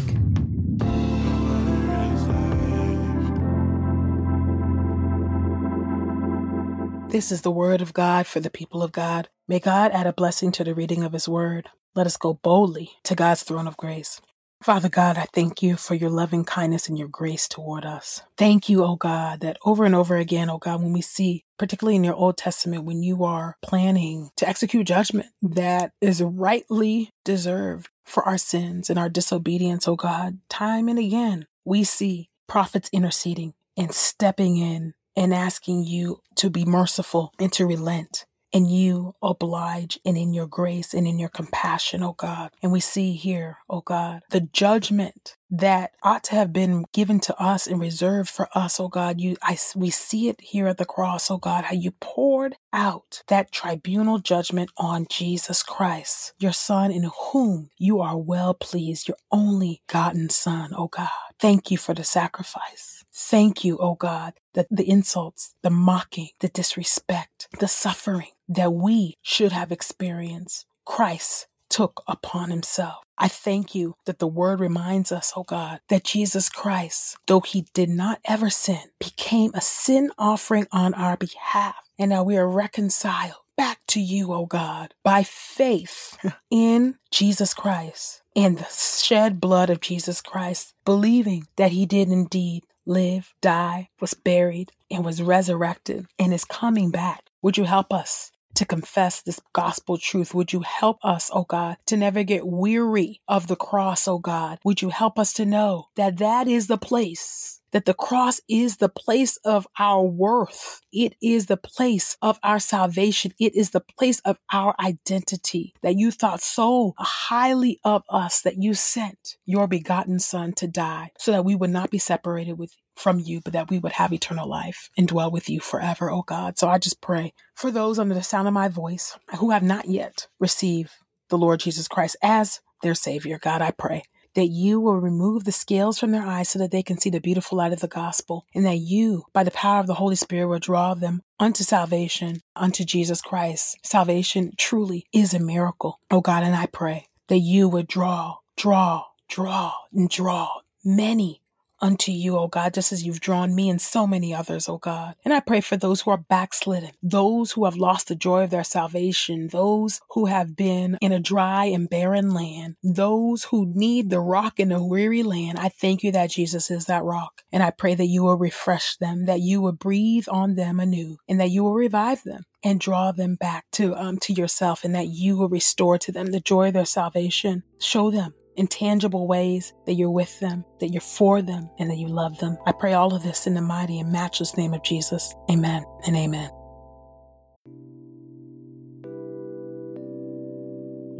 This 7.09 7.31
is 7.31 7.41
the 7.41 7.51
word 7.51 7.81
of 7.81 7.93
God 7.93 8.27
for 8.27 8.39
the 8.39 8.51
people 8.51 8.83
of 8.83 8.91
God. 8.91 9.29
May 9.47 9.59
God 9.59 9.91
add 9.91 10.05
a 10.05 10.13
blessing 10.13 10.51
to 10.51 10.63
the 10.63 10.75
reading 10.75 11.03
of 11.03 11.13
his 11.13 11.27
word. 11.27 11.67
Let 11.95 12.05
us 12.05 12.17
go 12.17 12.35
boldly 12.35 12.91
to 13.05 13.15
God's 13.15 13.41
throne 13.41 13.67
of 13.67 13.77
grace. 13.77 14.21
Father 14.63 14.87
God, 14.87 15.17
I 15.17 15.25
thank 15.33 15.61
you 15.61 15.75
for 15.75 15.93
your 15.93 16.09
loving 16.09 16.45
kindness 16.45 16.87
and 16.87 16.97
your 16.97 17.09
grace 17.09 17.49
toward 17.49 17.83
us. 17.83 18.21
Thank 18.37 18.69
you, 18.69 18.85
oh 18.85 18.95
God, 18.95 19.41
that 19.41 19.57
over 19.65 19.83
and 19.83 19.93
over 19.93 20.15
again, 20.15 20.49
oh 20.49 20.57
God, 20.57 20.81
when 20.81 20.93
we 20.93 21.01
see, 21.01 21.43
particularly 21.59 21.97
in 21.97 22.03
your 22.05 22.15
Old 22.15 22.37
Testament, 22.37 22.85
when 22.85 23.03
you 23.03 23.25
are 23.25 23.57
planning 23.61 24.29
to 24.37 24.47
execute 24.47 24.87
judgment 24.87 25.27
that 25.41 25.91
is 25.99 26.21
rightly 26.21 27.09
deserved 27.25 27.89
for 28.05 28.23
our 28.23 28.37
sins 28.37 28.89
and 28.89 28.97
our 28.97 29.09
disobedience, 29.09 29.85
oh 29.85 29.97
God, 29.97 30.39
time 30.47 30.87
and 30.87 30.97
again, 30.97 31.45
we 31.65 31.83
see 31.83 32.29
prophets 32.47 32.89
interceding 32.93 33.55
and 33.75 33.93
stepping 33.93 34.55
in 34.55 34.93
and 35.13 35.33
asking 35.33 35.83
you 35.83 36.21
to 36.35 36.49
be 36.49 36.63
merciful 36.63 37.33
and 37.37 37.51
to 37.51 37.65
relent 37.65 38.25
and 38.53 38.69
you 38.69 39.15
oblige 39.21 39.99
and 40.05 40.17
in 40.17 40.33
your 40.33 40.47
grace 40.47 40.93
and 40.93 41.07
in 41.07 41.19
your 41.19 41.29
compassion, 41.29 42.03
oh 42.03 42.13
God. 42.13 42.51
And 42.61 42.71
we 42.71 42.79
see 42.79 43.13
here, 43.13 43.57
oh 43.69 43.81
God, 43.81 44.21
the 44.29 44.41
judgment 44.41 45.35
that 45.49 45.91
ought 46.03 46.23
to 46.25 46.35
have 46.35 46.53
been 46.53 46.85
given 46.93 47.19
to 47.21 47.39
us 47.41 47.67
and 47.67 47.79
reserved 47.79 48.29
for 48.29 48.47
us, 48.55 48.79
oh 48.79 48.87
God. 48.87 49.19
You, 49.19 49.37
I, 49.41 49.57
we 49.75 49.89
see 49.89 50.29
it 50.29 50.41
here 50.41 50.67
at 50.67 50.77
the 50.77 50.85
cross, 50.85 51.29
oh 51.31 51.37
God, 51.37 51.65
how 51.65 51.75
you 51.75 51.91
poured 51.99 52.55
out 52.71 53.23
that 53.27 53.51
tribunal 53.51 54.19
judgment 54.19 54.71
on 54.77 55.07
Jesus 55.09 55.63
Christ, 55.63 56.33
your 56.39 56.53
Son, 56.53 56.91
in 56.91 57.09
whom 57.31 57.69
you 57.77 57.99
are 58.01 58.17
well 58.17 58.53
pleased, 58.53 59.07
your 59.07 59.17
only 59.31 59.81
gotten 59.87 60.29
Son, 60.29 60.71
oh 60.77 60.87
God. 60.87 61.09
Thank 61.39 61.71
you 61.71 61.77
for 61.77 61.93
the 61.93 62.03
sacrifice. 62.03 63.02
Thank 63.15 63.63
you, 63.63 63.77
oh 63.77 63.93
God, 63.93 64.33
that 64.55 64.67
the 64.71 64.89
insults, 64.89 65.53
the 65.61 65.69
mocking, 65.69 66.29
the 66.39 66.47
disrespect, 66.47 67.47
the 67.59 67.67
suffering 67.67 68.31
that 68.49 68.73
we 68.73 69.17
should 69.21 69.51
have 69.51 69.71
experienced, 69.71 70.65
Christ 70.83 71.47
took 71.69 72.03
upon 72.07 72.49
himself. 72.49 73.03
I 73.17 73.27
thank 73.27 73.75
you 73.75 73.95
that 74.05 74.19
the 74.19 74.27
word 74.27 74.59
reminds 74.59 75.11
us, 75.11 75.31
oh 75.35 75.43
God, 75.43 75.79
that 75.89 76.03
Jesus 76.03 76.49
Christ, 76.49 77.17
though 77.27 77.41
he 77.41 77.65
did 77.73 77.89
not 77.89 78.19
ever 78.25 78.49
sin, 78.49 78.89
became 78.99 79.51
a 79.53 79.61
sin 79.61 80.11
offering 80.17 80.67
on 80.71 80.93
our 80.95 81.15
behalf. 81.15 81.75
And 81.99 82.09
now 82.09 82.23
we 82.23 82.35
are 82.37 82.49
reconciled 82.49 83.35
back 83.55 83.79
to 83.87 84.01
you, 84.01 84.33
oh 84.33 84.47
God, 84.47 84.93
by 85.03 85.23
faith 85.23 86.17
in 86.51 86.95
Jesus 87.11 87.53
Christ 87.53 88.23
and 88.35 88.57
the 88.57 88.65
shed 88.65 89.39
blood 89.39 89.69
of 89.69 89.79
Jesus 89.79 90.21
Christ, 90.21 90.73
believing 90.85 91.47
that 91.55 91.71
he 91.71 91.85
did 91.85 92.09
indeed 92.09 92.63
live, 92.85 93.33
die, 93.41 93.89
was 93.99 94.13
buried, 94.13 94.71
and 94.89 95.05
was 95.05 95.21
resurrected 95.21 96.07
and 96.19 96.33
is 96.33 96.45
coming 96.45 96.91
back. 96.91 97.29
Would 97.41 97.57
you 97.57 97.65
help 97.65 97.93
us 97.93 98.31
to 98.55 98.65
confess 98.65 99.21
this 99.21 99.39
gospel 99.53 99.97
truth. 99.97 100.33
Would 100.33 100.53
you 100.53 100.61
help 100.61 100.99
us, 101.03 101.29
oh 101.33 101.43
God, 101.43 101.77
to 101.87 101.97
never 101.97 102.23
get 102.23 102.47
weary 102.47 103.21
of 103.27 103.47
the 103.47 103.55
cross, 103.55 104.07
oh 104.07 104.19
God? 104.19 104.59
Would 104.63 104.81
you 104.81 104.89
help 104.89 105.17
us 105.17 105.33
to 105.33 105.45
know 105.45 105.87
that 105.95 106.17
that 106.17 106.47
is 106.47 106.67
the 106.67 106.77
place 106.77 107.61
that 107.73 107.85
the 107.85 107.93
cross 107.93 108.39
is 108.47 108.77
the 108.77 108.89
place 108.89 109.37
of 109.43 109.67
our 109.77 110.03
worth. 110.03 110.81
It 110.93 111.15
is 111.21 111.47
the 111.47 111.57
place 111.57 112.17
of 112.21 112.39
our 112.43 112.59
salvation. 112.59 113.33
It 113.39 113.55
is 113.55 113.71
the 113.71 113.81
place 113.81 114.19
of 114.21 114.37
our 114.53 114.75
identity 114.79 115.73
that 115.83 115.97
you 115.97 116.11
thought 116.11 116.41
so 116.41 116.93
highly 116.97 117.79
of 117.83 118.03
us 118.09 118.41
that 118.41 118.61
you 118.61 118.73
sent 118.73 119.37
your 119.45 119.67
begotten 119.67 120.19
son 120.19 120.53
to 120.53 120.67
die 120.67 121.11
so 121.17 121.31
that 121.31 121.45
we 121.45 121.55
would 121.55 121.71
not 121.71 121.91
be 121.91 121.99
separated 121.99 122.57
with 122.57 122.73
from 122.95 123.19
you, 123.19 123.41
but 123.41 123.53
that 123.53 123.71
we 123.71 123.79
would 123.79 123.93
have 123.93 124.13
eternal 124.13 124.47
life 124.47 124.89
and 124.97 125.07
dwell 125.07 125.31
with 125.31 125.49
you 125.49 125.59
forever, 125.59 126.11
oh 126.11 126.21
God. 126.21 126.59
So 126.59 126.69
I 126.69 126.77
just 126.77 127.01
pray 127.01 127.33
for 127.55 127.71
those 127.71 127.97
under 127.97 128.13
the 128.13 128.23
sound 128.23 128.47
of 128.47 128.53
my 128.53 128.67
voice 128.67 129.17
who 129.39 129.49
have 129.49 129.63
not 129.63 129.89
yet 129.89 130.27
received 130.39 130.91
the 131.29 131.37
Lord 131.37 131.59
Jesus 131.59 131.87
Christ 131.87 132.15
as 132.21 132.61
their 132.83 132.93
Savior. 132.93 133.39
God, 133.41 133.61
I 133.63 133.71
pray 133.71 134.03
that 134.35 134.47
you 134.47 134.79
will 134.79 134.97
remove 134.97 135.43
the 135.43 135.51
scales 135.51 135.99
from 135.99 136.11
their 136.11 136.25
eyes 136.25 136.49
so 136.49 136.59
that 136.59 136.71
they 136.71 136.83
can 136.83 136.97
see 136.97 137.09
the 137.09 137.19
beautiful 137.19 137.57
light 137.57 137.73
of 137.73 137.79
the 137.79 137.87
gospel, 137.87 138.45
and 138.55 138.65
that 138.65 138.77
you, 138.77 139.25
by 139.33 139.43
the 139.43 139.51
power 139.51 139.79
of 139.79 139.87
the 139.87 139.95
Holy 139.95 140.15
Spirit, 140.15 140.47
will 140.47 140.59
draw 140.59 140.93
them 140.93 141.21
unto 141.39 141.63
salvation, 141.63 142.41
unto 142.55 142.83
Jesus 142.83 143.21
Christ. 143.21 143.77
Salvation 143.83 144.53
truly 144.57 145.05
is 145.13 145.33
a 145.33 145.39
miracle, 145.39 145.99
oh 146.09 146.21
God, 146.21 146.43
and 146.43 146.55
I 146.55 146.65
pray 146.65 147.07
that 147.27 147.39
you 147.39 147.69
would 147.69 147.87
draw, 147.87 148.37
draw, 148.57 149.05
draw, 149.29 149.73
and 149.93 150.09
draw 150.09 150.61
many 150.83 151.41
unto 151.83 152.13
you, 152.13 152.37
O 152.37 152.47
God, 152.47 152.73
just 152.73 152.93
as 152.93 153.03
you've 153.03 153.19
drawn 153.19 153.53
me 153.53 153.69
and 153.69 153.81
so 153.81 154.07
many 154.07 154.33
others, 154.33 154.69
O 154.69 154.77
God. 154.77 155.15
And 155.25 155.33
I 155.33 155.41
pray 155.41 155.59
for 155.59 155.75
those 155.75 156.01
who 156.01 156.11
are 156.11 156.17
backslidden, 156.17 156.91
those 157.03 157.51
who 157.51 157.65
have 157.65 157.75
lost 157.75 158.07
the 158.07 158.15
joy 158.15 158.45
of 158.45 158.51
their 158.51 158.63
salvation, 158.63 159.49
those 159.49 159.99
who 160.11 160.27
have 160.27 160.55
been 160.55 160.97
in 161.01 161.11
a 161.11 161.19
dry 161.19 161.65
and 161.65 161.89
barren 161.89 162.33
land, 162.33 162.77
those 162.81 163.45
who 163.45 163.65
need 163.75 164.09
the 164.09 164.21
rock 164.21 164.61
in 164.61 164.71
a 164.71 164.83
weary 164.83 165.23
land. 165.23 165.59
I 165.59 165.67
thank 165.67 166.03
you 166.03 166.11
that 166.13 166.31
Jesus 166.31 166.71
is 166.71 166.85
that 166.85 167.03
rock. 167.03 167.41
And 167.51 167.61
I 167.61 167.69
pray 167.69 167.95
that 167.95 168.05
you 168.05 168.23
will 168.23 168.37
refresh 168.37 168.95
them, 168.95 169.25
that 169.25 169.41
you 169.41 169.61
will 169.61 169.73
breathe 169.73 170.25
on 170.31 170.55
them 170.55 170.79
anew, 170.79 171.17
and 171.27 171.37
that 171.41 171.51
you 171.51 171.63
will 171.63 171.73
revive 171.73 172.23
them 172.23 172.43
and 172.63 172.79
draw 172.79 173.11
them 173.11 173.35
back 173.35 173.65
to 173.73 173.93
um 173.95 174.17
to 174.17 174.31
yourself 174.31 174.85
and 174.85 174.95
that 174.95 175.09
you 175.09 175.35
will 175.35 175.49
restore 175.49 175.97
to 175.97 176.13
them 176.13 176.27
the 176.27 176.39
joy 176.39 176.69
of 176.69 176.73
their 176.73 176.85
salvation. 176.85 177.63
Show 177.77 178.09
them 178.09 178.35
in 178.55 178.67
tangible 178.67 179.27
ways 179.27 179.73
that 179.85 179.93
you're 179.93 180.09
with 180.09 180.39
them, 180.39 180.65
that 180.79 180.89
you're 180.89 181.01
for 181.01 181.41
them, 181.41 181.69
and 181.79 181.89
that 181.89 181.97
you 181.97 182.07
love 182.07 182.39
them. 182.39 182.57
I 182.65 182.71
pray 182.71 182.93
all 182.93 183.13
of 183.13 183.23
this 183.23 183.47
in 183.47 183.53
the 183.53 183.61
mighty 183.61 183.99
and 183.99 184.11
matchless 184.11 184.57
name 184.57 184.73
of 184.73 184.83
Jesus. 184.83 185.33
Amen 185.49 185.83
and 186.05 186.15
amen. 186.15 186.49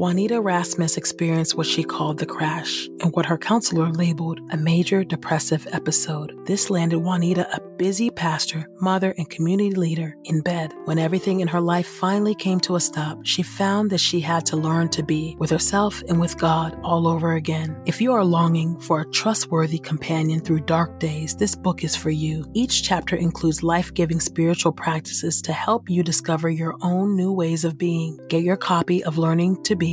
Juanita 0.04 0.42
Rasmus 0.42 0.98
experienced 0.98 1.56
what 1.56 1.66
she 1.66 1.82
called 1.82 2.18
the 2.18 2.26
crash 2.26 2.90
and 3.00 3.14
what 3.14 3.26
her 3.26 3.38
counselor 3.38 3.90
labeled 3.90 4.42
a 4.52 4.58
major 4.58 5.02
depressive 5.02 5.66
episode. 5.72 6.38
This 6.46 6.70
landed 6.70 6.98
Juanita, 6.98 7.48
a 7.56 7.62
busy 7.78 8.10
pastor, 8.10 8.68
mother, 8.82 9.16
and 9.18 9.30
community 9.30 9.72
leader, 9.72 10.18
in 10.26 10.42
bed. 10.42 10.74
When 10.84 11.00
everything 11.00 11.40
in 11.40 11.48
her 11.48 11.62
life 11.62 11.88
finally 11.88 12.36
came 12.36 12.60
to 12.62 12.76
a 12.76 12.82
stop, 12.82 13.20
she 13.24 13.44
found 13.44 13.92
that 13.92 14.02
she 14.02 14.20
had 14.20 14.46
to 14.48 14.58
learn 14.58 14.90
to 14.90 15.04
be 15.04 15.38
with 15.40 15.50
herself 15.50 16.04
and 16.10 16.20
with 16.20 16.38
God 16.38 16.78
all 16.84 17.08
over 17.08 17.36
again. 17.36 17.82
If 17.86 18.02
you 18.02 18.12
are 18.12 18.26
longing 18.26 18.78
for 18.82 19.00
a 19.00 19.10
trustworthy 19.12 19.80
companion 19.80 20.42
through 20.42 20.66
dark 20.66 21.00
days, 21.00 21.34
this 21.34 21.56
book 21.56 21.82
is 21.82 21.96
for 21.96 22.10
you. 22.10 22.46
Each 22.54 22.84
chapter 22.84 23.16
includes 23.16 23.64
life 23.64 23.94
giving 23.94 24.20
spiritual 24.20 24.74
practices 24.74 25.42
to 25.44 25.54
help 25.54 25.90
you 25.90 26.04
discover 26.04 26.50
your 26.50 26.76
own 26.82 27.16
new 27.16 27.32
ways 27.32 27.64
of 27.64 27.78
being. 27.78 28.20
Get 28.28 28.44
your 28.44 28.58
copy 28.58 29.02
of 29.06 29.18
Learning 29.18 29.64
to 29.64 29.78
Be 29.78 29.93